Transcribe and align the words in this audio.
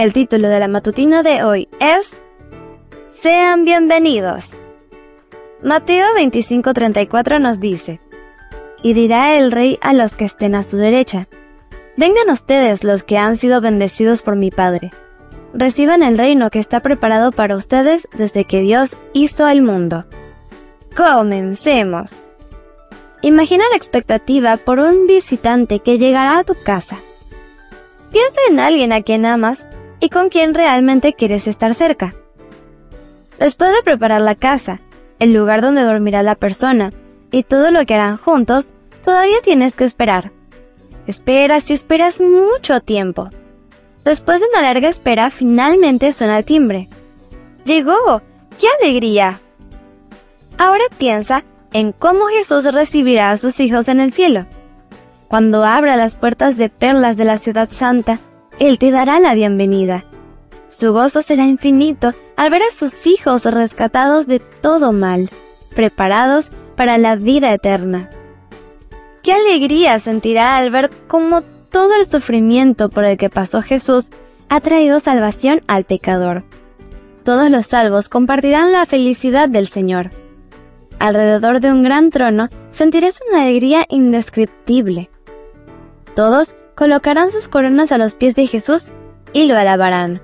El 0.00 0.14
título 0.14 0.48
de 0.48 0.58
la 0.58 0.66
matutina 0.66 1.22
de 1.22 1.44
hoy 1.44 1.68
es 1.78 2.22
Sean 3.10 3.66
bienvenidos. 3.66 4.56
Mateo 5.62 6.06
25:34 6.16 7.38
nos 7.38 7.60
dice, 7.60 8.00
Y 8.82 8.94
dirá 8.94 9.36
el 9.36 9.52
rey 9.52 9.78
a 9.82 9.92
los 9.92 10.16
que 10.16 10.24
estén 10.24 10.54
a 10.54 10.62
su 10.62 10.78
derecha, 10.78 11.28
Vengan 11.98 12.30
ustedes 12.30 12.82
los 12.82 13.02
que 13.02 13.18
han 13.18 13.36
sido 13.36 13.60
bendecidos 13.60 14.22
por 14.22 14.36
mi 14.36 14.50
Padre. 14.50 14.90
Reciban 15.52 16.02
el 16.02 16.16
reino 16.16 16.48
que 16.48 16.60
está 16.60 16.80
preparado 16.80 17.30
para 17.30 17.54
ustedes 17.54 18.08
desde 18.16 18.46
que 18.46 18.62
Dios 18.62 18.96
hizo 19.12 19.48
el 19.48 19.60
mundo. 19.60 20.06
Comencemos. 20.96 22.12
Imagina 23.20 23.64
la 23.70 23.76
expectativa 23.76 24.56
por 24.56 24.78
un 24.78 25.06
visitante 25.06 25.80
que 25.80 25.98
llegará 25.98 26.38
a 26.38 26.44
tu 26.44 26.54
casa. 26.54 26.96
Piensa 28.10 28.40
en 28.48 28.60
alguien 28.60 28.92
a 28.92 29.02
quien 29.02 29.26
amas 29.26 29.66
y 30.00 30.08
con 30.08 30.30
quien 30.30 30.54
realmente 30.54 31.12
quieres 31.12 31.46
estar 31.46 31.74
cerca. 31.74 32.14
Después 33.38 33.70
de 33.72 33.82
preparar 33.82 34.20
la 34.20 34.34
casa, 34.34 34.80
el 35.18 35.32
lugar 35.32 35.60
donde 35.60 35.82
dormirá 35.82 36.22
la 36.22 36.34
persona 36.34 36.92
y 37.30 37.42
todo 37.42 37.70
lo 37.70 37.84
que 37.86 37.94
harán 37.94 38.16
juntos, 38.16 38.72
todavía 39.04 39.36
tienes 39.42 39.76
que 39.76 39.84
esperar. 39.84 40.32
Esperas 41.06 41.70
y 41.70 41.74
esperas 41.74 42.20
mucho 42.20 42.80
tiempo. 42.80 43.30
Después 44.04 44.40
de 44.40 44.46
una 44.52 44.62
larga 44.62 44.88
espera, 44.88 45.30
finalmente 45.30 46.12
suena 46.12 46.38
el 46.38 46.44
timbre. 46.44 46.88
¡Llegó! 47.64 48.22
¡Qué 48.58 48.66
alegría! 48.80 49.40
Ahora 50.58 50.84
piensa 50.98 51.44
en 51.72 51.92
cómo 51.92 52.26
Jesús 52.26 52.64
recibirá 52.72 53.30
a 53.30 53.36
sus 53.36 53.60
hijos 53.60 53.88
en 53.88 54.00
el 54.00 54.12
cielo. 54.12 54.46
Cuando 55.28 55.64
abra 55.64 55.96
las 55.96 56.16
puertas 56.16 56.56
de 56.56 56.68
perlas 56.68 57.16
de 57.16 57.24
la 57.24 57.38
ciudad 57.38 57.68
santa, 57.70 58.18
Él 58.60 58.78
te 58.78 58.92
dará 58.92 59.18
la 59.18 59.34
bienvenida. 59.34 60.04
Su 60.68 60.92
gozo 60.92 61.22
será 61.22 61.44
infinito 61.46 62.12
al 62.36 62.50
ver 62.50 62.62
a 62.62 62.72
sus 62.72 63.08
hijos 63.08 63.44
rescatados 63.44 64.28
de 64.28 64.38
todo 64.38 64.92
mal, 64.92 65.28
preparados 65.74 66.52
para 66.76 66.96
la 66.96 67.16
vida 67.16 67.52
eterna. 67.52 68.08
Qué 69.24 69.32
alegría 69.32 69.98
sentirá 69.98 70.56
al 70.56 70.70
ver 70.70 70.90
cómo 71.08 71.42
todo 71.70 71.96
el 71.96 72.06
sufrimiento 72.06 72.88
por 72.88 73.04
el 73.04 73.18
que 73.18 73.30
pasó 73.30 73.62
Jesús 73.62 74.10
ha 74.48 74.60
traído 74.60 75.00
salvación 75.00 75.62
al 75.66 75.82
pecador. 75.82 76.44
Todos 77.24 77.50
los 77.50 77.66
salvos 77.66 78.08
compartirán 78.08 78.70
la 78.70 78.86
felicidad 78.86 79.48
del 79.48 79.66
Señor 79.66 80.10
alrededor 81.00 81.60
de 81.60 81.72
un 81.72 81.82
gran 81.82 82.10
trono, 82.10 82.48
sentirás 82.70 83.20
una 83.28 83.42
alegría 83.42 83.86
indescriptible. 83.88 85.10
Todos 86.14 86.54
colocarán 86.80 87.30
sus 87.30 87.48
coronas 87.48 87.92
a 87.92 87.98
los 87.98 88.14
pies 88.14 88.34
de 88.34 88.46
Jesús 88.46 88.92
y 89.34 89.44
lo 89.44 89.54
alabarán. 89.54 90.22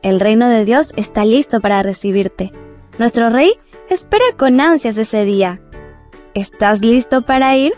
El 0.00 0.20
reino 0.20 0.48
de 0.48 0.64
Dios 0.64 0.92
está 0.94 1.24
listo 1.24 1.60
para 1.60 1.82
recibirte. 1.82 2.52
Nuestro 3.00 3.30
Rey 3.30 3.54
espera 3.90 4.24
con 4.36 4.60
ansias 4.60 4.96
ese 4.96 5.24
día. 5.24 5.60
¿Estás 6.34 6.82
listo 6.82 7.22
para 7.22 7.56
ir? 7.56 7.72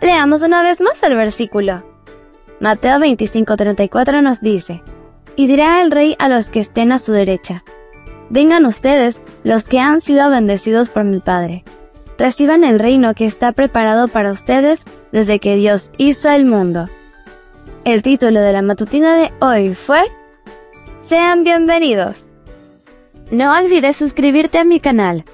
Leamos 0.00 0.40
una 0.40 0.62
vez 0.62 0.80
más 0.80 1.02
el 1.02 1.16
versículo. 1.16 1.84
Mateo 2.60 2.98
25:34 2.98 4.22
nos 4.22 4.40
dice, 4.40 4.82
Y 5.36 5.48
dirá 5.48 5.82
el 5.82 5.90
Rey 5.90 6.16
a 6.18 6.30
los 6.30 6.48
que 6.48 6.60
estén 6.60 6.92
a 6.92 6.98
su 6.98 7.12
derecha, 7.12 7.62
Vengan 8.30 8.64
ustedes, 8.64 9.20
los 9.44 9.68
que 9.68 9.80
han 9.80 10.00
sido 10.00 10.30
bendecidos 10.30 10.88
por 10.88 11.04
mi 11.04 11.18
Padre. 11.18 11.62
Reciban 12.20 12.64
el 12.64 12.78
reino 12.78 13.14
que 13.14 13.24
está 13.24 13.52
preparado 13.52 14.06
para 14.06 14.30
ustedes 14.30 14.84
desde 15.10 15.38
que 15.38 15.56
Dios 15.56 15.90
hizo 15.96 16.28
el 16.28 16.44
mundo. 16.44 16.86
El 17.86 18.02
título 18.02 18.40
de 18.40 18.52
la 18.52 18.60
matutina 18.60 19.14
de 19.14 19.32
hoy 19.40 19.74
fue 19.74 20.02
Sean 21.02 21.44
bienvenidos. 21.44 22.26
No 23.30 23.56
olvides 23.56 23.96
suscribirte 23.96 24.58
a 24.58 24.64
mi 24.64 24.80
canal. 24.80 25.24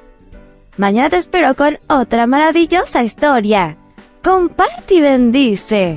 Mañana 0.76 1.10
te 1.10 1.16
espero 1.16 1.56
con 1.56 1.76
otra 1.88 2.28
maravillosa 2.28 3.02
historia. 3.02 3.76
Comparte 4.22 4.94
y 4.94 5.00
bendice. 5.00 5.96